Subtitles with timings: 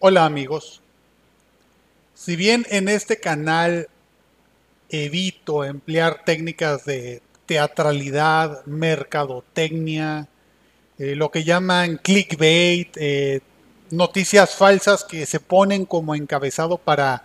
[0.00, 0.80] Hola amigos.
[2.14, 3.88] Si bien en este canal
[4.90, 10.28] evito emplear técnicas de teatralidad, mercadotecnia,
[11.00, 13.40] eh, lo que llaman clickbait, eh,
[13.90, 17.24] noticias falsas que se ponen como encabezado para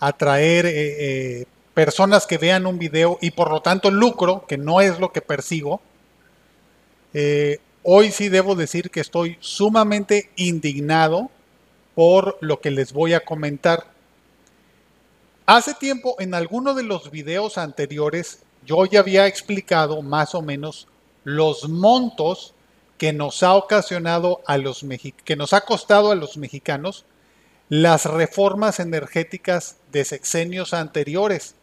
[0.00, 1.44] atraer eh,
[1.74, 5.20] personas que vean un video y por lo tanto lucro, que no es lo que
[5.20, 5.82] persigo,
[7.82, 11.30] hoy sí debo decir que estoy sumamente indignado
[11.96, 13.86] por lo que les voy a comentar.
[15.46, 20.88] Hace tiempo, en alguno de los videos anteriores, yo ya había explicado más o menos
[21.24, 22.52] los montos
[22.98, 24.84] que nos ha ocasionado a los
[25.24, 27.06] que nos ha costado a los mexicanos
[27.70, 31.54] las reformas energéticas de sexenios anteriores.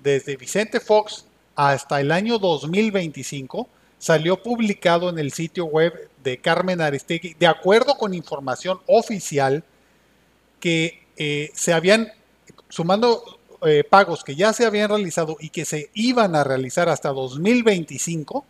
[0.00, 6.80] Desde Vicente Fox hasta el año 2025 salió publicado en el sitio web de Carmen
[6.80, 9.64] Aristegui, de acuerdo con información oficial,
[10.62, 12.12] que eh, se habían,
[12.68, 17.08] sumando eh, pagos que ya se habían realizado y que se iban a realizar hasta
[17.08, 18.44] 2025,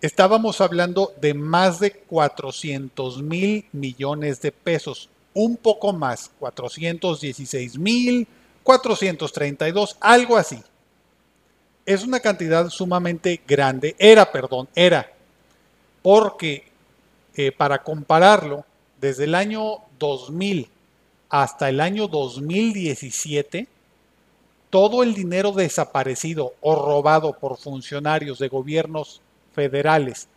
[0.00, 8.26] estábamos hablando de más de 400 mil millones de pesos, un poco más, 416 mil,
[8.62, 10.62] 432, algo así.
[11.84, 15.12] Es una cantidad sumamente grande, era, perdón, era,
[16.00, 16.66] porque
[17.34, 18.64] eh, para compararlo,
[18.98, 20.77] desde el año 2000
[21.28, 23.68] hasta el año 2017,
[24.70, 29.20] todo el dinero desaparecido o robado por funcionarios de gobiernos
[29.54, 30.28] federales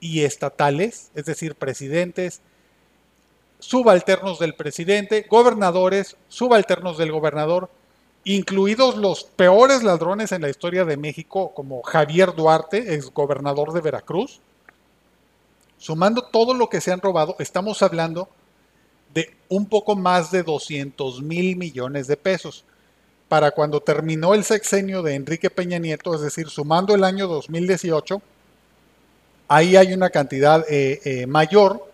[0.00, 2.40] y estatales, es decir, presidentes,
[3.58, 7.68] subalternos del presidente, gobernadores, subalternos del gobernador,
[8.24, 13.80] incluidos los peores ladrones en la historia de México, como Javier Duarte, ex gobernador de
[13.80, 14.40] Veracruz.
[15.78, 18.28] Sumando todo lo que se han robado, estamos hablando
[19.14, 22.64] de un poco más de 200 mil millones de pesos.
[23.28, 28.20] Para cuando terminó el sexenio de Enrique Peña Nieto, es decir, sumando el año 2018,
[29.48, 31.88] ahí hay una cantidad eh, eh, mayor.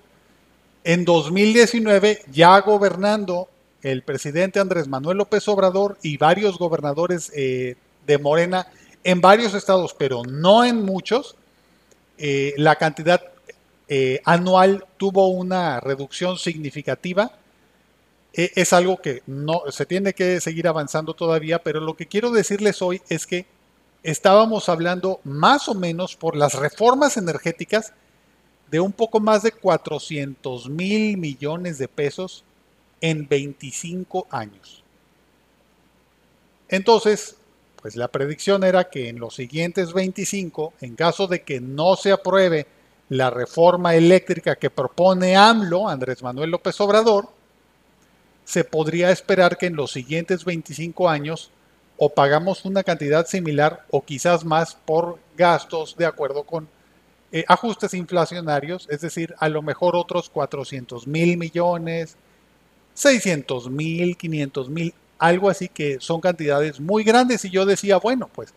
[0.84, 3.48] En 2019, ya gobernando
[3.82, 7.76] el presidente Andrés Manuel López Obrador y varios gobernadores eh,
[8.06, 8.66] de Morena
[9.04, 11.36] en varios estados, pero no en muchos,
[12.18, 13.22] la cantidad
[13.88, 17.32] eh, anual tuvo una reducción significativa.
[18.32, 22.30] E, es algo que no se tiene que seguir avanzando todavía, pero lo que quiero
[22.30, 23.46] decirles hoy es que
[24.02, 27.92] estábamos hablando más o menos por las reformas energéticas
[28.70, 32.44] de un poco más de 400 mil millones de pesos
[33.00, 34.82] en 25 años.
[36.68, 37.36] Entonces,
[37.80, 42.10] pues la predicción era que en los siguientes 25, en caso de que no se
[42.10, 42.66] apruebe
[43.08, 47.28] la reforma eléctrica que propone AMLO, Andrés Manuel López Obrador,
[48.44, 51.50] se podría esperar que en los siguientes 25 años
[51.96, 56.68] o pagamos una cantidad similar o quizás más por gastos de acuerdo con
[57.32, 62.16] eh, ajustes inflacionarios, es decir, a lo mejor otros 400 mil millones,
[62.94, 68.28] 600 mil, 500 mil, algo así que son cantidades muy grandes y yo decía, bueno,
[68.32, 68.54] pues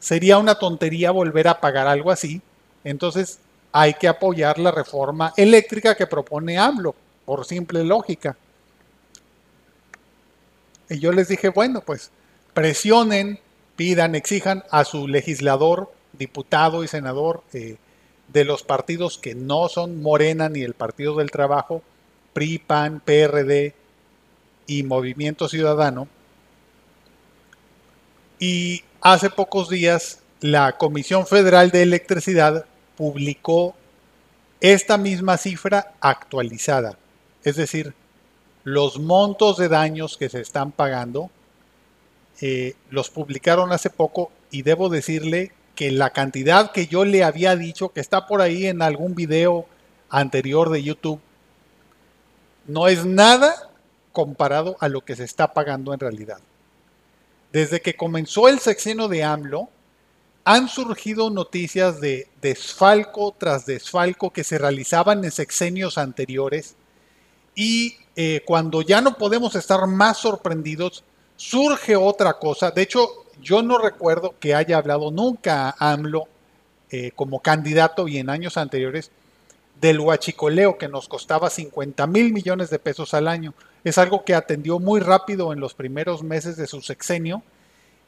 [0.00, 2.40] sería una tontería volver a pagar algo así.
[2.84, 3.40] Entonces
[3.78, 6.94] hay que apoyar la reforma eléctrica que propone AMLO,
[7.26, 8.34] por simple lógica.
[10.88, 12.10] Y yo les dije, bueno, pues
[12.54, 13.38] presionen,
[13.76, 17.76] pidan, exijan a su legislador, diputado y senador eh,
[18.28, 21.82] de los partidos que no son Morena ni el Partido del Trabajo,
[22.32, 23.74] PRI, PAN, PRD
[24.66, 26.08] y Movimiento Ciudadano.
[28.38, 32.64] Y hace pocos días la Comisión Federal de Electricidad
[32.96, 33.74] publicó
[34.60, 36.98] esta misma cifra actualizada.
[37.44, 37.94] Es decir,
[38.64, 41.30] los montos de daños que se están pagando
[42.40, 47.54] eh, los publicaron hace poco y debo decirle que la cantidad que yo le había
[47.54, 49.66] dicho, que está por ahí en algún video
[50.08, 51.20] anterior de YouTube,
[52.66, 53.70] no es nada
[54.12, 56.38] comparado a lo que se está pagando en realidad.
[57.52, 59.68] Desde que comenzó el sexenio de AMLO,
[60.46, 66.76] han surgido noticias de desfalco tras desfalco que se realizaban en sexenios anteriores
[67.56, 71.02] y eh, cuando ya no podemos estar más sorprendidos,
[71.34, 72.70] surge otra cosa.
[72.70, 73.08] De hecho,
[73.42, 76.28] yo no recuerdo que haya hablado nunca a AMLO
[76.90, 79.10] eh, como candidato y en años anteriores
[79.80, 83.52] del huachicoleo que nos costaba 50 mil millones de pesos al año.
[83.82, 87.42] Es algo que atendió muy rápido en los primeros meses de su sexenio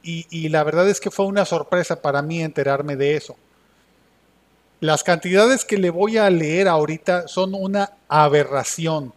[0.02, 3.36] y, la verdad es que fue una sorpresa para mí enterarme de eso.
[4.80, 9.12] Las cantidades que le voy a leer ahorita son una aberración.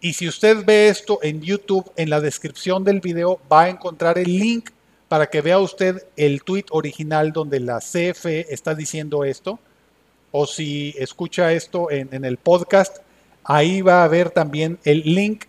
[0.00, 4.18] Y si usted ve esto en YouTube, en la descripción del video va a encontrar
[4.18, 4.70] el link
[5.08, 9.58] para que vea usted el tweet original donde la CFE está diciendo esto.
[10.30, 12.98] O si escucha esto en, el podcast,
[13.44, 15.44] ahí va a ver también el link.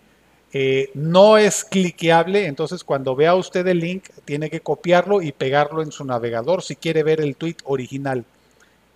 [0.52, 5.82] Eh, no es cliqueable, entonces cuando vea usted el link tiene que copiarlo y pegarlo
[5.82, 8.24] en su navegador si quiere ver el tweet original.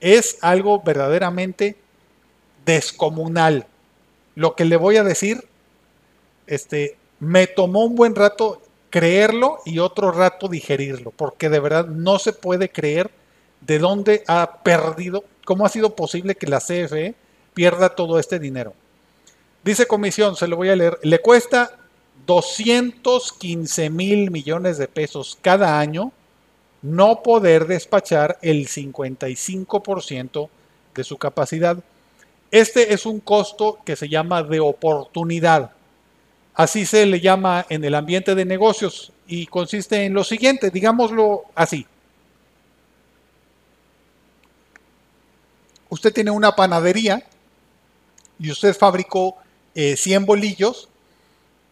[0.00, 1.76] Es algo verdaderamente
[2.64, 3.66] descomunal.
[4.34, 5.44] Lo que le voy a decir,
[6.46, 12.18] este, me tomó un buen rato creerlo y otro rato digerirlo, porque de verdad no
[12.18, 13.10] se puede creer
[13.60, 17.14] de dónde ha perdido, cómo ha sido posible que la CFE
[17.54, 18.74] pierda todo este dinero.
[19.64, 21.78] Dice comisión, se lo voy a leer, le cuesta
[22.26, 26.12] 215 mil millones de pesos cada año
[26.82, 30.48] no poder despachar el 55%
[30.94, 31.78] de su capacidad.
[32.50, 35.70] Este es un costo que se llama de oportunidad.
[36.54, 41.44] Así se le llama en el ambiente de negocios y consiste en lo siguiente, digámoslo
[41.54, 41.86] así.
[45.88, 47.24] Usted tiene una panadería
[48.38, 49.36] y usted fabricó
[49.74, 50.88] 100 eh, bolillos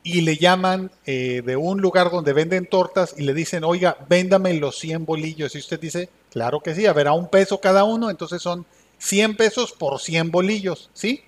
[0.03, 4.55] y le llaman eh, de un lugar donde venden tortas y le dicen, oiga, véndame
[4.55, 5.55] los 100 bolillos.
[5.55, 8.65] Y usted dice, claro que sí, a ver, a un peso cada uno, entonces son
[8.99, 11.25] 100 pesos por 100 bolillos, ¿sí?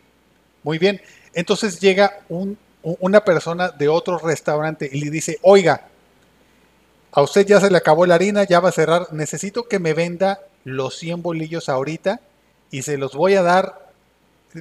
[0.62, 1.00] Muy bien.
[1.34, 5.88] Entonces llega un una persona de otro restaurante y le dice, oiga,
[7.12, 9.94] a usted ya se le acabó la harina, ya va a cerrar, necesito que me
[9.94, 12.20] venda los 100 bolillos ahorita
[12.70, 13.91] y se los voy a dar,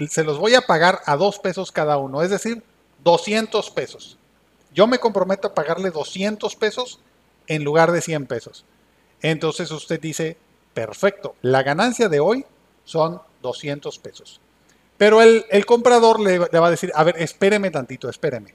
[0.09, 2.63] se los voy a pagar a dos pesos cada uno, es decir,
[3.03, 4.17] 200 pesos.
[4.73, 6.99] Yo me comprometo a pagarle 200 pesos
[7.47, 8.65] en lugar de 100 pesos.
[9.21, 10.37] Entonces usted dice,
[10.73, 12.45] perfecto, la ganancia de hoy
[12.85, 14.39] son 200 pesos.
[14.97, 18.53] Pero el, comprador le, va a decir, a ver, espéreme tantito, espéreme.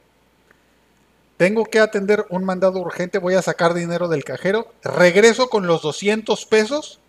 [1.37, 5.83] Tengo que atender un mandado urgente, voy a sacar dinero del cajero, regreso con los
[5.83, 7.01] 200 pesos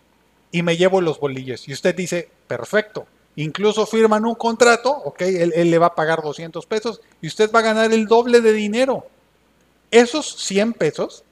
[0.51, 1.67] y me llevo los bolillos.
[1.67, 3.07] Y usted dice, perfecto.
[3.37, 7.59] Incluso firman un contrato, ok, él, le va a pagar 200 pesos y usted va
[7.59, 9.05] a ganar el doble de dinero.
[9.91, 11.23] Esos 100 pesos,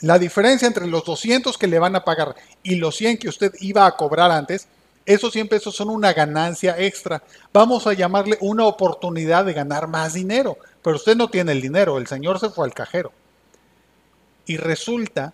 [0.00, 2.34] la diferencia entre los 200 que le van a pagar
[2.64, 4.66] y los 100 que usted iba a cobrar antes,
[5.06, 7.22] esos 100 pesos son una ganancia extra.
[7.52, 10.58] Vamos a llamarle una oportunidad de ganar más dinero.
[10.82, 13.12] Pero usted no tiene el dinero, el señor se fue al cajero.
[14.46, 15.32] Y resulta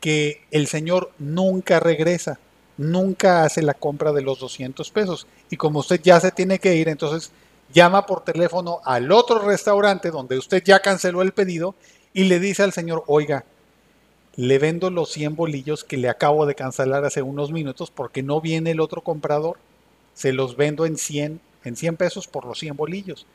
[0.00, 2.38] que el señor nunca regresa,
[2.76, 5.26] nunca hace la compra de los 200 pesos.
[5.50, 7.30] Y como usted ya se tiene que ir, entonces
[7.72, 11.74] llama por teléfono al otro restaurante donde usted ya canceló el pedido
[12.12, 13.44] y le dice al señor, oiga,
[14.36, 18.40] le vendo los 100 bolillos que le acabo de cancelar hace unos minutos porque no
[18.40, 19.58] viene el otro comprador.
[20.14, 23.26] Se los vendo en 100, en 100 pesos por los 100 bolillos.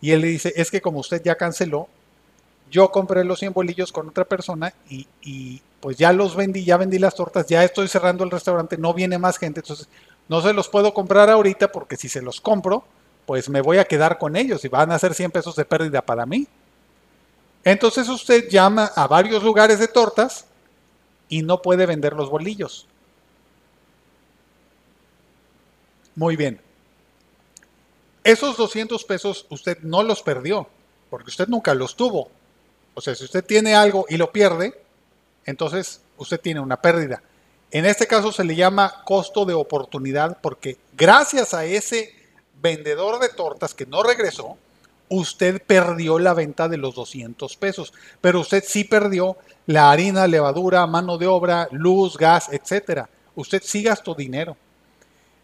[0.00, 1.88] Y él le dice, es que como usted ya canceló,
[2.70, 6.98] yo compré los 100 bolillos con otra persona y, pues ya los vendí, ya vendí
[6.98, 9.88] las tortas, ya estoy cerrando el restaurante, no viene más gente, entonces
[10.28, 12.84] no se los puedo comprar ahorita porque si se los compro,
[13.24, 16.02] pues me voy a quedar con ellos y van a ser 100 pesos de pérdida
[16.02, 16.46] para mí.
[17.64, 20.46] Entonces usted llama a varios lugares de tortas
[21.28, 22.86] y no puede vender los bolillos.
[26.14, 26.60] Muy bien.
[28.24, 30.68] Esos 200 pesos usted no los perdió,
[31.10, 32.30] porque usted nunca los tuvo.
[32.96, 34.72] O sea, si usted tiene algo y lo pierde,
[35.44, 37.22] entonces usted tiene una pérdida.
[37.70, 42.14] En este caso se le llama costo de oportunidad porque gracias a ese
[42.62, 44.56] vendedor de tortas que no regresó,
[45.10, 49.36] usted perdió la venta de los 200 pesos, pero usted sí perdió
[49.66, 53.10] la harina, levadura, mano de obra, luz, gas, etcétera.
[53.34, 54.56] Usted sí gastó dinero.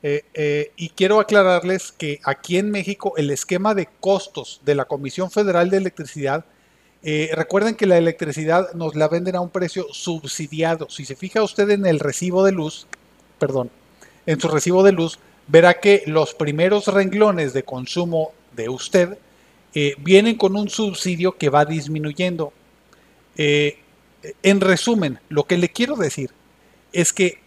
[0.03, 4.87] Eh, eh, y quiero aclararles que aquí en México el esquema de costos de la
[4.87, 6.47] Comisión Federal de Electricidad,
[7.03, 10.89] eh, recuerden que la electricidad nos la venden a un precio subsidiado.
[10.89, 12.87] Si se fija usted en el recibo de luz,
[13.39, 13.71] perdón,
[14.27, 15.19] en su recibo de luz,
[15.49, 19.19] verá que los primeros renglones de consumo de usted
[19.75, 22.53] eh, vienen con un subsidio que va disminuyendo.
[23.37, 23.79] Eh,
[24.43, 26.31] en resumen, lo que le quiero decir
[26.93, 27.41] es que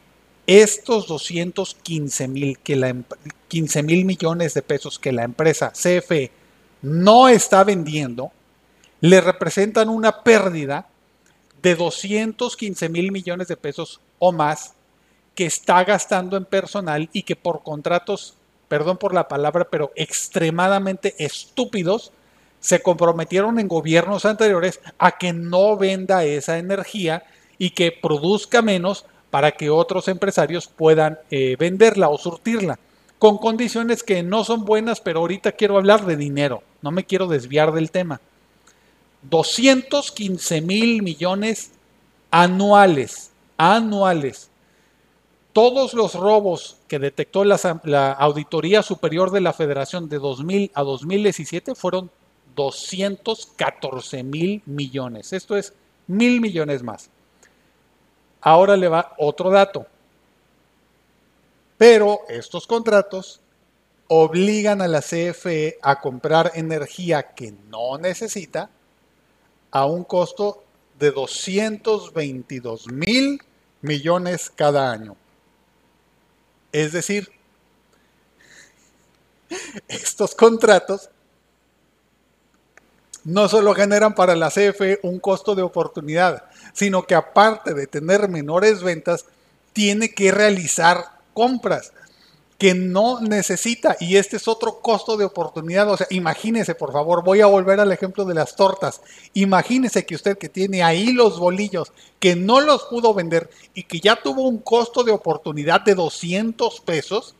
[0.47, 2.93] estos 215 mil que la
[3.47, 6.31] 15 mil millones de pesos que la empresa CFE
[6.81, 8.31] no está vendiendo
[9.01, 10.87] le representan una pérdida
[11.61, 14.73] de 215 mil millones de pesos o más
[15.33, 18.35] que está gastando en personal y que por contratos
[18.67, 22.11] perdón por la palabra, pero extremadamente estúpidos,
[22.59, 27.23] se comprometieron en gobiernos anteriores a que no venda esa energía
[27.57, 32.79] y que produzca menos para que otros empresarios puedan eh, venderla o surtirla.
[33.17, 37.27] con condiciones que no son buenas, pero ahorita quiero hablar de dinero, no me quiero
[37.27, 38.19] desviar del tema.
[39.29, 41.71] 215 mil millones
[42.31, 44.49] anuales, anuales.
[45.53, 51.75] Todos los robos que detectó la, Auditoría Superior de la Federación de 2000 a 2017
[51.75, 52.11] fueron
[52.55, 55.31] 214 mil millones.
[55.33, 55.73] Esto es
[56.07, 57.09] mil millones más.
[58.41, 59.87] Ahora le va otro dato.
[61.77, 63.41] Pero estos contratos
[64.07, 68.69] obligan a la CFE a comprar energía que no necesita
[69.71, 70.63] a un costo
[70.99, 73.41] de 222 mil
[73.81, 75.15] millones cada año.
[76.71, 77.29] Es decir,
[79.87, 81.09] estos contratos
[83.23, 88.29] no solo generan para la CFE un costo de oportunidad, sino que aparte de tener
[88.29, 89.25] menores ventas,
[89.73, 91.91] tiene que realizar compras
[92.57, 95.89] que no necesita y este es otro costo de oportunidad.
[95.89, 99.01] O sea, imagínese, por favor, voy a volver al ejemplo de las tortas.
[99.33, 103.99] Imagínese que usted que tiene ahí los bolillos, que no los pudo vender y que
[103.99, 107.35] ya tuvo un costo de oportunidad de 200 pesos,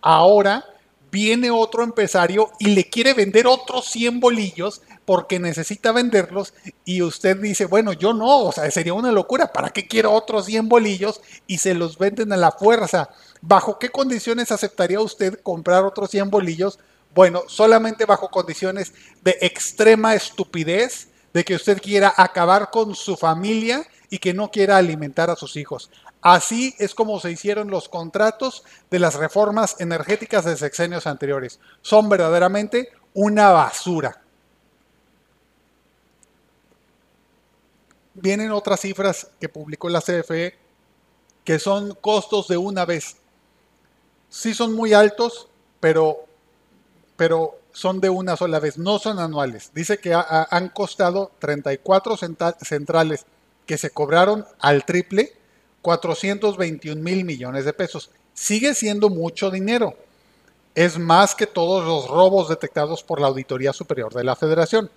[0.00, 0.64] ahora
[1.10, 6.52] viene otro empresario y le quiere vender otros 100 bolillos porque necesita venderlos
[6.84, 10.46] y usted dice, bueno, yo no, o sea, sería una locura, ¿para qué quiero otros
[10.46, 13.10] 100 bolillos y se los venden a la fuerza?
[13.48, 16.80] ¿Bajo qué condiciones aceptaría usted comprar otros 100 bolillos?
[17.14, 23.86] Bueno, solamente bajo condiciones de extrema estupidez, de que usted quiera acabar con su familia
[24.10, 25.90] y que no quiera alimentar a sus hijos.
[26.20, 31.60] Así es como se hicieron los contratos de las reformas energéticas de sexenios anteriores.
[31.82, 34.22] Son verdaderamente una basura.
[38.14, 40.58] Vienen otras cifras que publicó la CFE
[41.44, 43.18] que son costos de una vez
[44.28, 45.48] sí son muy altos,
[45.80, 46.24] pero,
[47.16, 49.70] pero son de una sola vez, no son anuales.
[49.74, 52.16] Dice que han costado 34
[52.62, 53.26] centrales
[53.66, 55.34] que se cobraron al triple
[55.82, 58.10] 421 mil millones de pesos.
[58.34, 59.94] Sigue siendo mucho dinero.
[60.74, 64.90] Es más que todos los robos detectados por la Auditoría Superior de la Federación.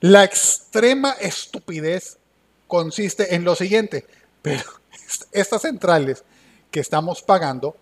[0.00, 2.18] La extrema estupidez
[2.66, 4.06] consiste en lo siguiente,
[4.42, 4.64] pero
[5.32, 6.24] estas centrales
[6.70, 7.76] que estamos pagando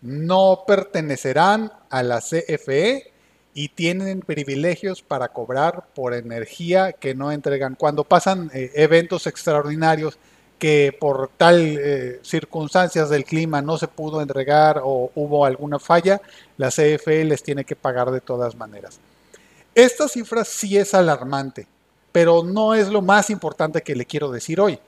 [0.00, 3.12] no pertenecerán a la CFE
[3.54, 7.74] y tienen privilegios para cobrar por energía que no entregan.
[7.74, 10.18] Cuando pasan eh, eventos extraordinarios
[10.58, 16.20] que por tal eh, circunstancias del clima no se pudo entregar o hubo alguna falla,
[16.56, 18.98] la CFE les tiene que pagar de todas maneras.
[19.74, 21.66] Esta cifra sí es alarmante,
[22.10, 24.78] pero no es lo más importante que le quiero decir hoy,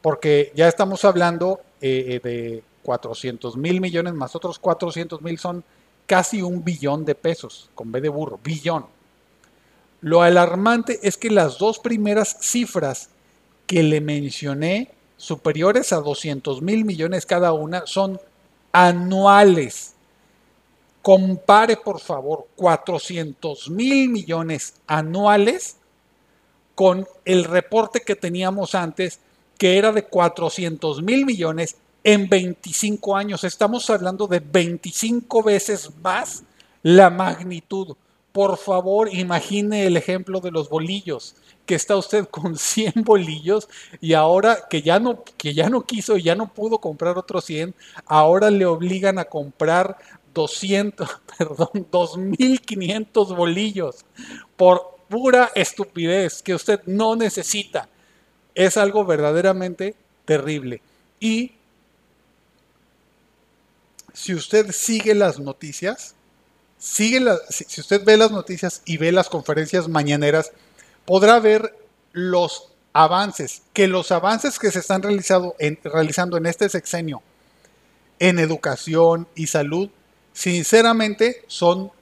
[0.00, 5.62] porque ya estamos hablando eh, de 400 mil millones más otros 400 mil son
[6.06, 8.86] casi un billón de pesos, con B de burro, billón.
[10.00, 13.10] Lo alarmante es que las dos primeras cifras
[13.66, 18.18] que le mencioné, superiores a 200 mil millones cada una, son
[18.72, 19.92] anuales.
[21.02, 25.76] Compare, por favor, 400 mil millones anuales
[26.74, 29.20] con el reporte que teníamos antes,
[29.58, 33.44] que era de 400 mil millones en 25 años.
[33.44, 36.42] Estamos hablando de 25 veces más
[36.82, 37.96] la magnitud.
[38.32, 41.34] Por favor, imagine el ejemplo de los bolillos,
[41.66, 43.68] que está usted con 100 bolillos
[44.00, 47.44] y ahora que ya no, que ya no quiso y ya no pudo comprar otros
[47.46, 47.74] 100,
[48.06, 49.98] ahora le obligan a comprar
[50.34, 54.04] 200, perdón, 2500 bolillos
[54.56, 57.88] por pura estupidez que usted no necesita.
[58.54, 60.80] Es algo verdaderamente terrible.
[61.20, 61.52] Y
[64.12, 66.14] si usted sigue las noticias,
[66.78, 70.52] sigue si, usted ve las noticias y ve las conferencias mañaneras,
[71.04, 71.74] podrá ver
[72.12, 77.22] los avances, que los avances que se están realizando en, realizando en este sexenio
[78.18, 79.90] en educación y salud,
[80.32, 81.92] sinceramente son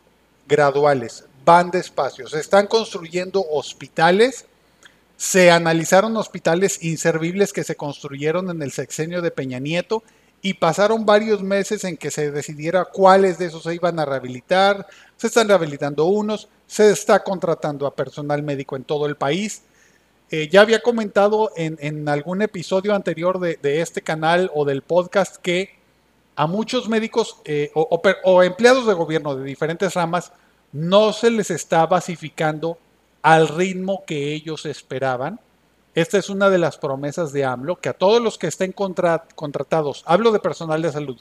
[0.48, 2.26] graduales, van despacio.
[2.28, 4.46] Se están construyendo hospitales,
[5.16, 10.02] se analizaron hospitales inservibles que se construyeron en el sexenio de Peña Nieto
[10.46, 14.86] y pasaron varios meses en que se decidiera cuáles de esos se iban a rehabilitar.
[15.16, 19.62] Se están rehabilitando unos, se está contratando a personal médico en todo el país.
[20.30, 25.74] Eh, ya había comentado en, algún episodio anterior de, este canal o del podcast que
[26.36, 30.30] a muchos médicos eh, o empleados de gobierno de diferentes ramas
[30.70, 32.78] no se les está basificando
[33.20, 35.40] al ritmo que ellos esperaban
[35.96, 40.02] esta es una de las promesas de AMLO, que a todos los que estén contratados,
[40.04, 41.18] hablo de personal de salud,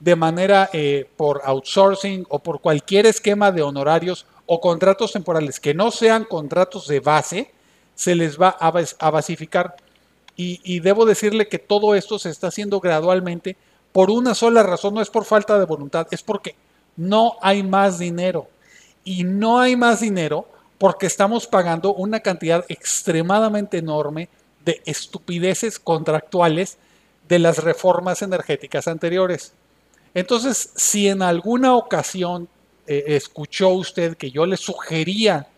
[0.00, 5.74] de manera eh, por outsourcing o por cualquier esquema de honorarios o contratos temporales que
[5.74, 7.52] no sean contratos de base,
[7.94, 9.76] se les va a, basificar.
[10.34, 13.56] Y, debo decirle que todo esto se está haciendo gradualmente
[13.92, 16.54] por una sola razón, no es por falta de voluntad, es porque
[16.96, 18.48] no hay más dinero.
[19.04, 24.28] Y no hay más dinero porque estamos pagando una cantidad extremadamente enorme
[24.64, 26.78] de estupideces contractuales
[27.28, 29.52] de las reformas energéticas anteriores.
[30.14, 32.48] Entonces, si en alguna ocasión
[32.86, 35.48] eh, escuchó usted que yo le sugería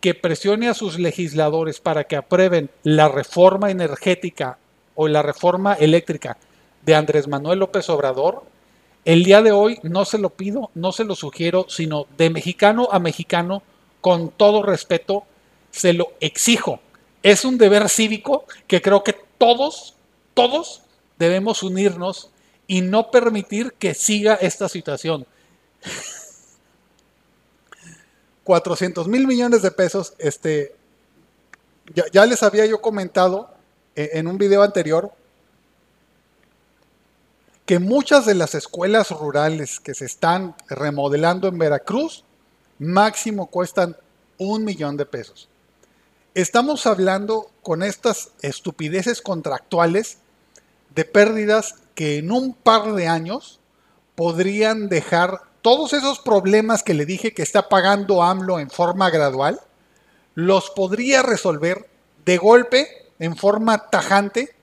[0.00, 4.58] que presione a sus legisladores para que aprueben la reforma energética
[4.94, 6.36] o la reforma eléctrica
[6.84, 8.44] de Andrés Manuel López Obrador,
[9.04, 12.88] el día de hoy no se lo pido, no se lo sugiero, sino de mexicano
[12.92, 13.62] a mexicano,
[14.00, 15.24] con todo respeto,
[15.70, 16.80] se lo exijo.
[17.22, 19.94] Es un deber cívico que creo que todos,
[20.34, 20.82] todos
[21.18, 22.30] debemos unirnos
[22.66, 25.26] y no permitir que siga esta situación.
[28.44, 30.74] 400 mil millones de pesos, este,
[32.12, 33.50] ya, les había yo comentado
[33.94, 35.12] eh, en un video anterior
[37.66, 42.24] que muchas de las escuelas rurales que se están remodelando en Veracruz
[42.78, 43.96] máximo cuestan
[44.38, 45.48] un millón de pesos.
[46.34, 50.18] Estamos hablando con estas estupideces contractuales
[50.94, 53.60] de pérdidas que en un par de años
[54.14, 59.60] podrían dejar todos esos problemas que le dije que está pagando AMLO en forma gradual,
[60.34, 61.88] los podría resolver
[62.24, 64.54] de golpe, en forma tajante,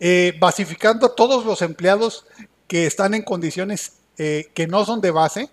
[0.00, 2.26] eh, basificando a todos los empleados
[2.66, 5.48] que están en condiciones eh, que no son de base.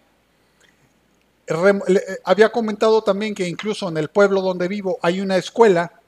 [1.50, 6.00] Eh, había comentado también que incluso en el pueblo donde vivo hay una escuela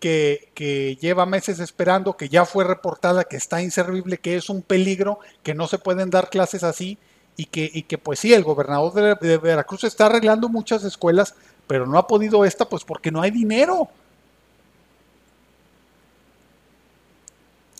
[0.00, 5.20] que, lleva meses esperando, que ya fue reportada, que está inservible, que es un peligro,
[5.42, 6.98] que no se pueden dar clases así
[7.36, 11.34] y que, y que pues sí, el gobernador de, Veracruz está arreglando muchas escuelas,
[11.66, 13.88] pero no ha podido esta pues porque no hay dinero.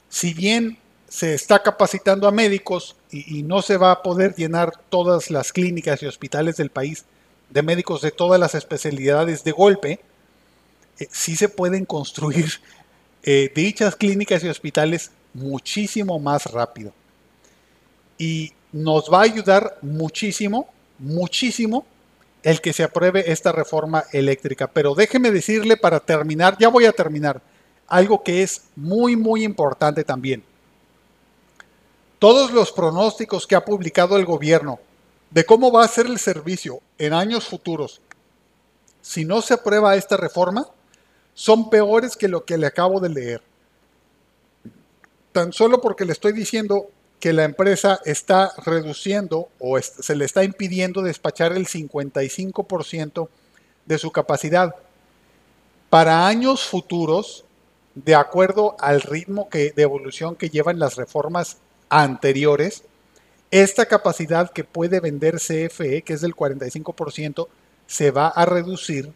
[0.09, 5.31] Si bien se está capacitando a médicos y, no se va a poder llenar todas
[5.31, 7.05] las clínicas y hospitales del país
[7.51, 10.01] de médicos de todas las especialidades de golpe,
[10.99, 12.51] eh, sí se pueden construir
[13.23, 16.93] eh, dichas clínicas y hospitales muchísimo más rápido.
[18.19, 20.69] Y nos va a ayudar muchísimo,
[20.99, 21.87] muchísimo
[22.43, 24.67] el que se apruebe esta reforma eléctrica.
[24.67, 27.41] Pero déjeme decirle para terminar, ya voy a terminar,
[27.87, 30.45] algo que es muy, muy importante también.
[32.19, 34.81] Todos los pronósticos que ha publicado el gobierno
[35.31, 38.01] de cómo va a ser el servicio en años futuros,
[39.01, 40.67] si no se aprueba esta reforma,
[41.35, 43.43] son peores que lo que le acabo de leer.
[45.33, 50.43] Tan solo porque le estoy diciendo que la empresa está reduciendo o se le está
[50.43, 53.29] impidiendo despachar el 55%
[53.87, 54.75] de su capacidad.
[55.91, 57.45] Para años futuros,
[57.95, 62.85] de acuerdo al ritmo que, de evolución que llevan las reformas anteriores,
[63.51, 67.49] esta capacidad que puede vender CFE, que es del 45%,
[67.87, 69.13] se va a reducir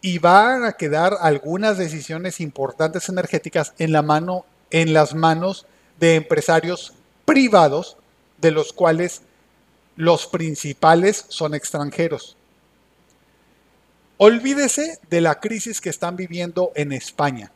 [0.00, 5.66] y van a quedar algunas decisiones importantes energéticas en, la mano, en las manos
[5.98, 7.96] de empresarios privados,
[8.40, 9.22] de los cuales
[9.96, 12.36] los principales son extranjeros.
[14.16, 17.50] Olvídese de la crisis que están viviendo en España,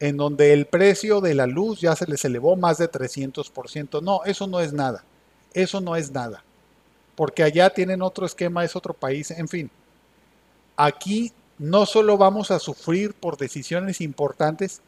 [0.00, 4.02] en donde el precio de la luz ya se les elevó más de 300%.
[4.02, 5.04] No, eso no es nada.
[5.52, 6.42] Eso no es nada.
[7.14, 9.70] Porque allá tienen otro esquema, es otro país, en fin.
[10.76, 14.80] Aquí no solo vamos a sufrir por decisiones importantes,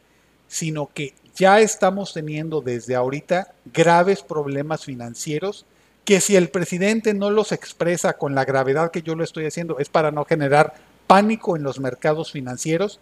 [0.47, 5.65] sino que ya estamos teniendo desde ahorita graves problemas financieros
[6.03, 9.77] que si el presidente no los expresa con la gravedad que yo lo estoy haciendo
[9.77, 12.99] es para no generar pánico en los mercados financieros,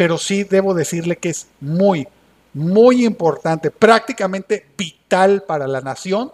[0.00, 2.08] pero sí debo decirle que es muy,
[2.54, 6.32] muy importante, prácticamente vital para la nación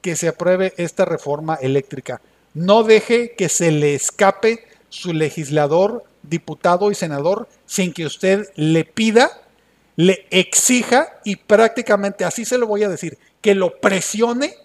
[0.00, 2.20] que se apruebe esta reforma eléctrica.
[2.54, 8.84] No deje que se le escape su legislador, diputado y senador sin que usted le
[8.84, 9.30] pida
[9.94, 14.56] le exija y prácticamente así se lo voy a decir, que lo presione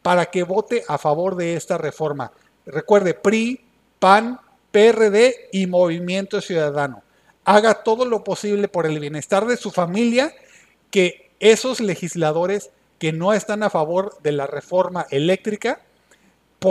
[0.00, 2.32] para que vote a favor de esta reforma.
[2.64, 3.60] Recuerde, PRI,
[3.98, 4.40] PAN,
[4.70, 7.02] PRD y Movimiento Ciudadano.
[7.48, 10.34] Haga todo lo posible por el bienestar de su familia,
[10.90, 15.80] que esos legisladores que no están a favor de la reforma eléctrica,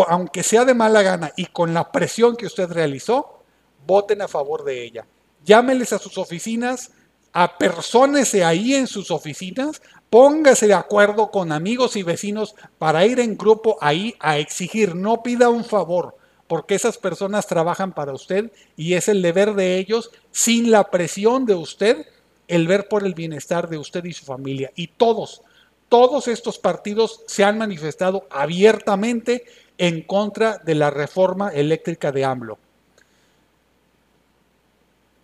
[0.07, 3.39] aunque sea de mala gana y con la presión que usted realizó,
[3.87, 5.07] voten a favor de ella.
[5.43, 6.91] Llámeles a sus oficinas,
[7.31, 13.37] apersónese ahí en sus oficinas Póngase de acuerdo con amigos y vecinos para ir en
[13.37, 14.95] grupo ahí a exigir.
[14.95, 16.16] No pida un favor,
[16.47, 21.45] porque esas personas trabajan para usted y es el deber de ellos, sin la presión
[21.45, 22.05] de usted,
[22.47, 24.71] el ver por el bienestar de usted y su familia.
[24.75, 25.41] Y todos,
[25.89, 29.45] todos estos partidos se han manifestado abiertamente
[29.77, 32.57] en contra de la reforma eléctrica de AMLO.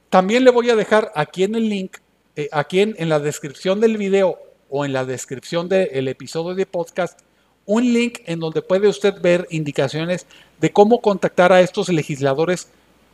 [0.09, 1.97] También le voy a dejar aquí en el link,
[2.36, 4.38] eh, aquí en, en, la descripción del video
[4.69, 7.19] o en la descripción del episodio de podcast,
[7.65, 10.27] un link en donde puede usted ver indicaciones
[10.60, 12.68] de cómo contactar a estos legisladores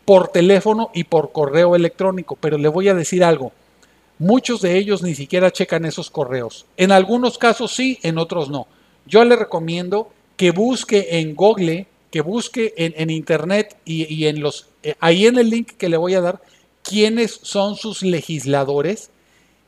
[0.05, 2.37] por teléfono y por correo electrónico.
[2.39, 3.51] Pero le voy a decir algo,
[4.17, 6.65] muchos de ellos ni siquiera checan esos correos.
[6.77, 8.67] En algunos casos sí, en otros no.
[9.05, 14.67] Yo le recomiendo que busque en Google, que busque en, Internet y, y, en los,
[14.83, 16.41] eh, ahí en el link que le voy a dar,
[16.83, 19.11] quiénes son sus legisladores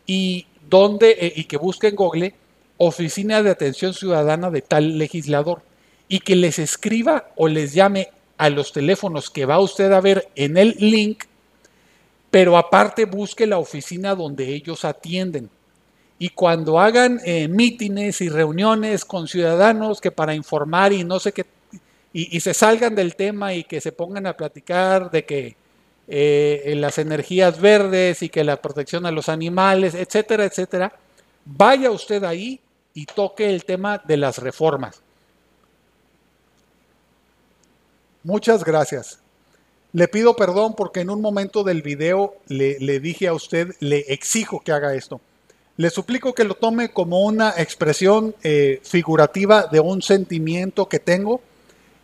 [0.08, 2.36] y dónde, eh, y que busque en Google
[2.78, 5.62] Oficina de Atención Ciudadana de tal legislador
[6.12, 10.28] y que les escriba o les llame a los teléfonos que va usted a ver
[10.36, 11.24] en el link,
[12.30, 15.50] pero aparte busque la oficina donde ellos atienden.
[16.20, 21.32] Y cuando hagan eh, mítines y reuniones con ciudadanos que para informar y no sé
[21.32, 21.46] qué,
[22.12, 25.56] y, se salgan del tema y que se pongan a platicar de que
[26.10, 30.92] eh, las energías verdes y que la protección a los animales, etcétera, etcétera,
[31.46, 32.60] vaya usted ahí
[32.94, 35.02] y toque el tema de las reformas.
[38.24, 39.20] Muchas gracias.
[39.94, 44.00] Le pido perdón porque en un momento del video le, le, dije a usted, le
[44.08, 45.20] exijo que haga esto.
[45.78, 51.42] Le suplico que lo tome como una expresión eh, figurativa de un sentimiento que tengo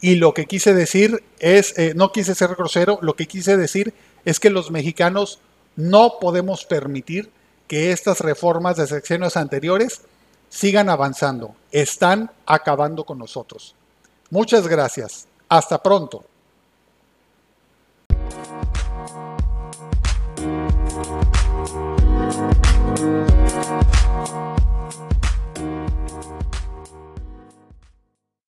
[0.02, 3.94] y lo que quise decir es, eh, no quise ser grosero, lo que quise decir
[4.26, 5.40] es que los mexicanos
[5.76, 7.30] no podemos permitir
[7.68, 10.02] que estas reformas de secciones anteriores
[10.50, 11.56] sigan avanzando.
[11.72, 13.76] Están acabando con nosotros.
[14.30, 15.28] Muchas gracias.
[15.50, 16.24] Hasta pronto.